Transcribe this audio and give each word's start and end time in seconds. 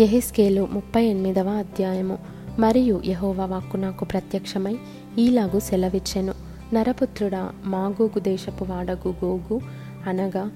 ఎహెస్కేలు 0.00 0.68
ముప్పై 0.72 1.04
ఎనిమిదవ 1.04 1.48
అధ్యాయము. 1.48 2.18
మరియు 2.58 3.02
యహోవా 3.06 3.44
వాక్కు 3.44 3.76
నాకు 3.76 4.04
ప్రత్యక్షమై 4.04 4.76
ఈలాగు 5.18 5.58
సెలవిచ్చెను. 5.58 6.34
నరపుత్రుడా 6.74 7.50
మాగోగు 7.64 8.18
దేశపు 8.18 8.64
వాడగు 8.64 9.14
గోగు 9.24 9.60
అనగా 10.06 10.50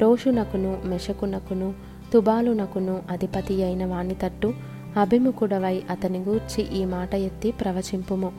రోషునకును 0.00 0.82
మెషకునకును 0.84 1.74
తుబాలునకును 2.12 3.02
అధిపతి 3.10 3.64
అయిన 3.64 3.86
వాని 3.86 4.14
తట్టు 4.22 4.54
అభిముఖుడవై 4.96 5.82
అతని 5.90 6.18
గూర్చి 6.18 6.82
ఈ 6.82 6.84
మాట 6.84 7.14
ఎత్తి 7.14 7.52
ప్రవచింపుము. 7.52 8.32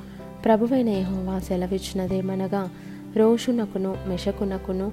ప్రభువైన 0.45 0.89
యహోవా 0.89 1.39
సెలవిచ్చినదేమనగా 1.39 2.69
రోషునకును 3.15 3.95
మెషకునకును 4.07 4.91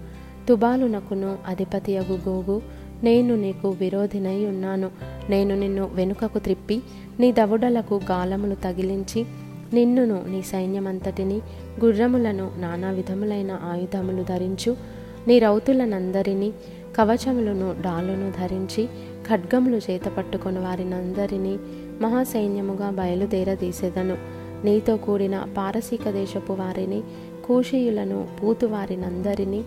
తుబాలునకును 0.49 1.39
అధిపతియగు 1.47 2.19
గోగు 2.29 2.63
నేను 3.03 3.37
నీకు 3.37 3.69
విరోధినై 3.69 4.45
ఉన్నాను. 4.45 5.12
నేను 5.31 5.59
నిన్ను 5.59 5.91
వెనుకకు 5.95 6.39
త్రిప్పి 6.39 6.83
నీ 7.21 7.33
దవుడలకు 7.33 8.01
గాలములు 8.11 8.55
తగిలించి 8.55 9.27
నిన్నును 9.75 10.23
నీ 10.29 10.43
సైన్యమంతటిని 10.43 11.41
గుర్రములను 11.85 12.51
నానా 12.59 12.91
విధములైన 12.91 13.59
ఆయుధములు 13.63 14.23
ధరించు. 14.23 14.77
నీ 15.29 15.39
రౌతులనందరినీ 15.39 16.53
కవచములను 16.97 17.77
డాలును 17.81 18.33
ధరించి 18.41 18.89
ఖడ్గములు 19.29 19.77
చేత 19.77 20.05
పట్టుకుని 20.05 20.59
వారినందరినీ 20.59 21.57
మహాసైన్యముగా 22.01 22.91
బయలుదేరదీసెదను. 22.91 24.17
నీతో 24.65 24.97
కూడిన 24.97 25.47
పారసీక 25.57 26.11
దేశపు 26.11 26.53
వారిని 26.53 27.03
కూషీయులను 27.47 28.29
పూతు 28.43 28.67
వారినందరినీ 28.67 29.65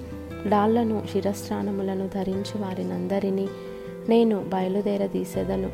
డాళ్ళను 0.47 1.03
శిరస్త్రాణములను 1.11 2.09
ధరించి 2.15 2.61
వారినందరినీ 2.61 3.47
నేను 4.09 4.39
బయలుదేరదీసెదను. 4.39 5.67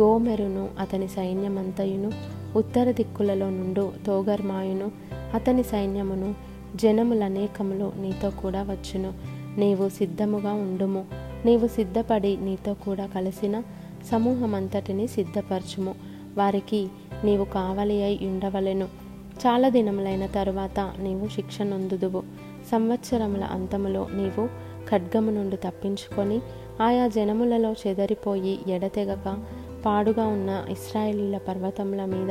గోమెరును 0.00 0.68
అతని 0.78 1.08
సైన్యమంతయును 1.08 2.12
ఉత్తర 2.56 2.90
దిక్కులలో 2.90 3.50
నుండు 3.50 3.92
తోగర్మాయును 4.06 4.90
అతని 5.34 5.62
సైన్యమును 5.62 6.34
జనములనేకములు 6.76 7.92
నీతో 8.00 8.30
కూడా 8.30 8.62
వచ్చును. 8.62 9.12
నీవు 9.58 9.88
సిద్ధముగా 9.88 10.52
ఉండుము. 10.52 11.04
నీవు 11.44 11.66
సిద్ధపడి 11.66 12.36
నీతో 12.36 12.74
కూడా 12.74 13.06
కలిసిన 13.06 13.62
సమూహమంతటిని 14.10 15.06
సిద్ధపరచుము. 15.06 15.94
వారికి 16.36 16.88
నీవు 17.24 17.44
కావలి 17.44 18.04
అయి 18.04 18.18
ఉండవలెను. 18.22 18.84
చాలా 19.46 19.68
దినములైన 19.68 20.26
తరువాత 20.26 20.92
నీవు 20.98 21.28
శిక్ష 21.28 21.62
నొందుదువు. 21.62 22.22
సంవత్సరముల 22.72 23.44
అంతములో 23.44 24.08
నీవు 24.14 24.72
ఖడ్గము 24.90 25.30
నుండి 25.30 25.56
తప్పించుకొని 25.56 26.40
ఆయా 26.82 27.06
జనములలో 27.06 27.72
చెదరిపోయి 27.72 28.58
ఎడతెగక 28.68 29.38
పాడుగా 29.86 30.26
ఉన్న 30.26 30.64
ఇస్రాయేలీల 30.70 31.38
పర్వతముల 31.38 32.04
మీద 32.04 32.30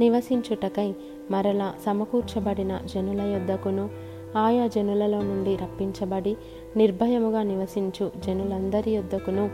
నివసించుటకై 0.00 0.94
మరల 1.30 1.72
సమకూర్చబడిన 1.86 2.80
జనుల 2.94 3.20
యొద్దకును 3.20 3.90
ఆయా 4.36 4.66
జనులలో 4.66 5.22
నుండి 5.22 5.56
రప్పించబడి 5.56 6.36
నిర్భయముగా 6.76 7.42
నివసించు 7.42 8.10
జనులందరి 8.26 8.90
యొద్దకును 8.90 9.50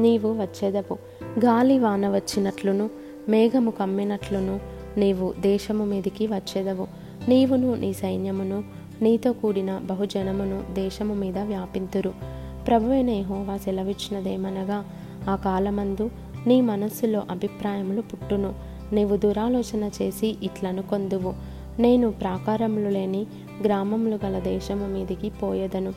నీవు 0.00 0.32
వచ్చేదవు 0.32 0.98
గాలి 1.38 1.78
వాన 1.78 2.08
వచ్చినట్లును 2.08 2.90
మేఘము 3.28 3.70
కమ్మినట్లును 3.70 4.60
నీవు 4.96 5.34
దేశము 5.40 5.84
మీదికి 5.84 6.26
వచ్చేదవు. 6.26 6.86
నీవును 7.28 7.74
నీ 7.74 7.92
సైన్యమును 7.92 8.64
నీతో 9.02 9.32
కూడిన 9.32 9.80
బహుజనమును 9.84 10.62
దేశము 10.72 11.14
మీద 11.14 11.38
వ్యాపింతురు. 11.38 12.41
ప్రభువైన 12.66 13.10
యహోవా 13.10 13.56
సెలవిచ్చినదేమనగా 13.56 14.84
ఆ 15.30 15.36
కాలమందు 15.36 16.10
నీ 16.46 16.60
మనస్సులో 16.60 17.22
అభిప్రాయములు 17.30 18.00
పుట్టును. 18.00 18.54
నీవు 18.92 19.16
దురాలోచన 19.16 19.90
చేసి 20.02 20.36
ఇట్లనుకొందువు 20.42 21.34
నేను 21.78 22.10
ప్రాకారములు 22.10 22.88
లేని 22.88 23.26
గ్రామములు 23.64 24.18
గల 24.26 24.38
దేశము 24.38 24.86
మీదికి 24.86 25.30
పోయేదను. 25.30 25.92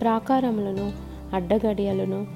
ప్రాకారములను 0.00 0.92
అడ్డగడియలను 1.34 2.26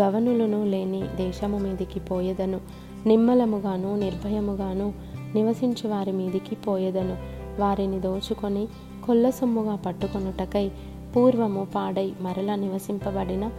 గవనులను 0.00 0.64
లేని 0.64 1.02
దేశము 1.16 1.58
మీదికి 1.58 2.00
పోయేదను. 2.00 2.60
నిమ్మలముగాను 3.06 3.96
నిర్భయముగాను 3.96 4.92
నివసించు 5.34 5.88
వారి 5.88 6.12
మీదికి 6.12 6.54
పోయేదను. 6.54 7.16
వారిని 7.60 8.00
దోచుకొని 8.00 8.66
కొల్ల 9.06 9.30
సొమ్ముగా 9.30 9.76
పట్టుకొనుటకై 9.76 10.70
పూర్వము 11.16 11.66
పాడై 11.74 12.12
మరల 12.20 12.54
నివసింపబడిన 12.54 13.50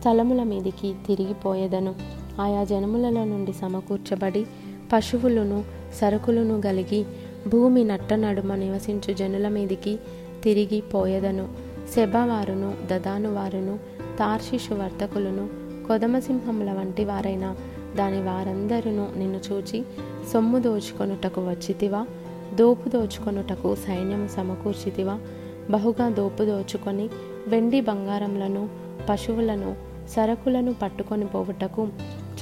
స్థలముల 0.00 0.42
మీదికి 0.42 0.94
తిరిగిపోయేదను. 1.06 1.94
ఆయా 2.40 2.64
జనములలో 2.64 3.24
నుండి 3.24 3.52
సమకూర్చబడి 3.52 4.46
పశువులను 4.92 5.64
సరుకులను 6.00 6.62
గలిగి 6.66 7.04
భూమి 7.48 7.84
నట్ట 7.84 8.14
నడుమ 8.14 8.54
నివసించు 8.54 9.12
జనుల 9.12 9.48
మీదికి 9.48 9.98
తిరిగి 10.42 10.80
పోయేదను 10.80 11.48
శబవారును 11.96 12.74
దదాను 12.86 13.34
వారును 13.34 13.78
తార్షిషు 14.18 14.74
వర్తకులను 14.74 15.48
కొదమసింహముల 15.86 16.72
వంటి 16.72 17.04
వారైన 17.04 17.56
దాని 17.96 18.22
వారందరూ 18.22 18.90
నిన్ను 18.90 19.40
చూచి 19.52 19.84
సొమ్ము 20.32 20.58
దోచుకొనుటకు 20.58 21.40
వచ్చితివా? 21.40 22.06
దోపు 22.54 22.88
దోచుకొనుటకు 22.88 23.74
సైన్యము 23.74 24.28
సమకూర్చితివా? 24.28 25.18
బహుగా 25.70 26.08
దోపు 26.08 26.44
దోచుకొని 26.44 27.08
వెండి 27.48 27.80
బంగారములను 27.80 28.68
పశువులను 29.08 29.76
సరకులను 30.16 30.74
పట్టుకొని 30.74 31.26
పోవుటకు 31.26 31.88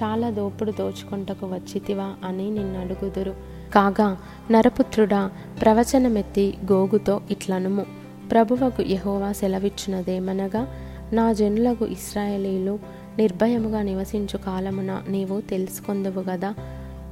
చాలా 0.03 0.31
దోపుడు 0.31 0.71
దోచుకొంటకు 0.71 1.47
వచ్చితివా 1.47 2.15
అని 2.25 2.51
నిన్ను 2.51 2.81
అడుగుదురు 2.81 3.35
కాగా 3.75 4.17
నరపుత్రుడా 4.51 5.31
ప్రవచనమెత్తి 5.61 6.55
గోగుతో 6.73 7.21
ఇట్లనుము. 7.31 7.87
ప్రభువకు 8.31 8.83
యహోవా 8.83 9.33
సెలవిచ్చినదేమనగా 9.33 10.67
నా 11.13 11.33
జనులకు 11.33 11.87
ఇస్రాయేలీలు 11.87 12.79
నిర్భయముగా 13.19 13.83
నివసించు 13.83 14.39
కాలమున 14.39 15.03
నీవు 15.09 15.41
తెలుసుకొందువు 15.41 16.31
గదా. 16.31 16.55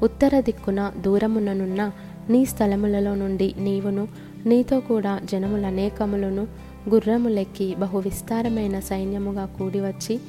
ఉత్తర 0.03 0.41
దిక్కున 0.41 0.93
దూరముననున్న 1.00 1.91
నీ 2.28 2.44
స్థలములలో 2.44 3.15
నుండి 3.15 3.54
నీవును 3.59 4.09
నీతో 4.47 4.81
కూడా 4.81 5.21
జనములనేకములను 5.25 6.47
గుర్రములెక్కి 6.89 7.75
బహు 7.75 7.99
విస్తారమైన 7.99 8.81
సైన్యముగా 8.81 9.45
కూడివచ్చి 9.45 10.21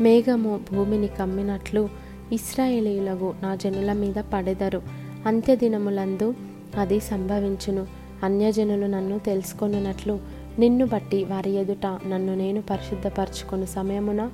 మేఘము 0.00 0.60
భూమిని 0.72 1.06
కమ్మినట్లు 1.06 1.88
ఇస్రాయేలీలకు 2.32 3.34
నా 3.42 3.54
జనుల 3.54 3.92
మీద 3.92 4.14
పడెదరు. 4.34 4.82
అంత్యదినములందు 5.26 6.34
అది 6.78 7.00
సంభవించును. 7.00 7.86
అన్యజనులు 8.22 8.86
నన్ను 8.86 9.18
తెలుసుకొనున్నట్లు 9.18 10.18
నిన్ను 10.58 10.86
బట్టి 10.86 11.24
వారి 11.24 11.50
ఎదుట 11.50 11.86
నన్ను 11.86 12.34
నేను 12.34 12.62
పరిశుద్ధపరచుకుని 12.62 13.66
సమయమున 13.66 14.30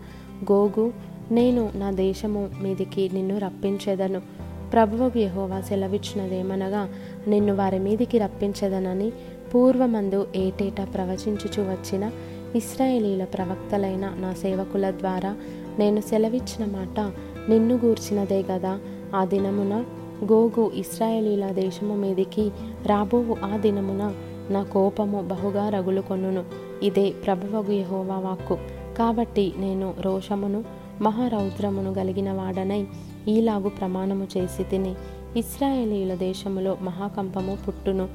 గోగు 0.52 0.92
నేను 1.30 1.70
నా 1.74 1.90
దేశము 1.90 2.50
మీదికి 2.62 3.10
నిన్ను 3.14 3.38
రప్పించేదను. 3.38 4.22
ప్రభువుకు 4.72 5.18
యహోవా 5.18 5.60
సెలవిచ్చినదేమనగా 5.60 6.88
నిన్ను 7.28 7.56
వారి 7.56 7.78
మీదికి 7.78 8.18
రప్పించదనని 8.18 9.12
పూర్వమందు 9.54 10.26
ఏటేటా 10.36 10.84
ప్రవచించుచు 10.84 11.62
వచ్చిన 11.62 12.10
ఇస్రాయేలీల 12.54 13.24
ప్రవక్తలైన 13.24 14.12
నా 14.18 14.32
సేవకుల 14.32 14.90
ద్వారా 14.90 15.36
నేను 15.78 16.00
సెలవిచ్చిన 16.00 16.64
మాట 16.64 17.00
నిన్ను 17.50 17.74
గూర్చినదే 17.74 18.42
గదా. 18.42 18.78
ఆ 19.14 19.24
దినమున 19.24 19.84
గోగు 20.32 20.70
ఇస్రాయేలీల 20.74 21.46
దేశము 21.46 21.96
మీదికి 21.96 22.50
రాబోవు 22.86 23.36
ఆ 23.44 23.56
దినమున 23.56 24.14
నా 24.50 24.62
కోపము 24.62 25.20
బహుగా 25.20 25.68
రగులుకొనును. 25.68 26.44
ఇదే 26.82 27.10
ప్రభువగు 27.10 27.72
యహోవా 27.72 28.18
వాక్కు. 28.18 28.58
కాబట్టి 28.98 29.52
నేను 29.58 29.94
రోషమును 30.00 30.64
మహారౌద్రమును 31.02 31.94
కలిగిన 31.94 32.32
వాడనై 32.32 32.86
ఈలాగు 33.28 33.68
ప్రమాణము 33.68 34.26
చేసి 34.36 34.64
తిని 34.64 34.94
ఇస్రాయేలీల 35.36 36.14
దేశములో 36.14 36.78
మహాకంపము 36.82 37.58
పుట్టును 37.68 38.08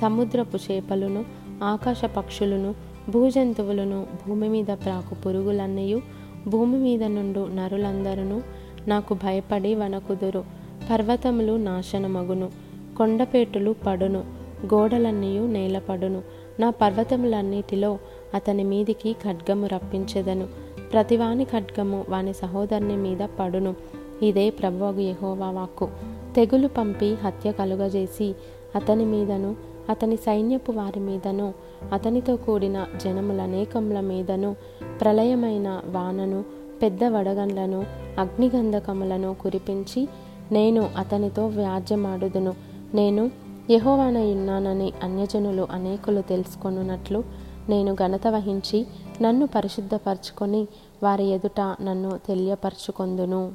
సముద్రపు 0.00 0.56
చేపలను 0.56 1.24
ఆకాశ 1.62 2.04
పక్షులను 2.04 2.74
భూజంతువులను 3.10 4.06
భూమి 4.28 4.48
మీద 4.48 4.66
ప్రాకు 4.66 5.14
పురుగులన్నయు 5.14 6.02
భూమి 6.48 6.78
మీద 6.78 7.04
నుండు 7.04 7.48
నరులందరూ 7.54 8.40
నాకు 8.88 9.14
భయపడి 9.14 9.74
వనకుదురు 9.74 10.44
పర్వతములు 10.90 11.56
నాశనమగును 11.56 12.50
కొండపేటులు 12.98 13.74
పడును 13.86 14.42
గోడలన్నయు 14.74 15.42
నేలపడును. 15.42 16.22
నా 16.60 16.70
పర్వతములన్నిటిలో 16.70 17.98
అతని 18.34 18.64
మీదికి 18.64 19.12
ఖడ్గము 19.12 19.66
రప్పించెదను. 19.66 20.46
ప్రతివాని 20.92 21.44
ఖడ్గము 21.44 22.04
వాని 22.08 22.34
సహోదరుని 22.34 22.96
మీద 22.96 23.18
పడును. 23.40 23.74
ఇదే 24.22 24.50
ప్రభువగు 24.50 25.00
యహోవా 25.00 25.50
వాక్కు. 25.50 25.88
తెగులు 26.36 26.68
పంపి 26.68 27.14
హత్య 27.14 27.52
కలుగజేసి 27.52 28.34
అతని 28.76 29.04
మీదను 29.04 29.56
అతని 29.90 30.16
సైన్యపు 30.16 30.72
వారి 30.72 31.00
మీదను 31.00 31.54
అతనితో 31.92 32.36
కూడిన 32.36 32.86
జనములనేకముల 33.04 34.00
మీదను 34.00 34.56
ప్రళయమైన 35.00 35.80
వానను 35.86 36.44
పెద్ద 36.82 37.04
వడగండ్లను 37.04 37.86
అగ్నిగంధకములను 38.18 39.34
కురిపించి 39.34 40.08
నేను 40.52 40.90
అతనితో 40.96 41.46
వ్యాజ్యమాడుదును. 41.46 42.54
నేను 42.94 43.30
యహోవానయున్నానని 43.70 44.92
అన్యజనులు 45.02 45.68
అనేకులు 45.70 46.20
తెలుసుకొనున్నట్లు 46.20 47.24
నేను 47.68 47.94
ఘనత 47.94 48.26
వహించి 48.28 48.86
నన్ను 49.22 49.46
పరిశుద్ధపరచుకొని 49.46 50.66
వారి 51.02 51.24
ఎదుట 51.24 51.60
నన్ను 51.60 52.20
తెలియపరచుకొందును. 52.26 53.52